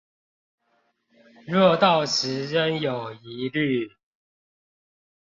[1.45, 3.97] 若到時仍有疑慮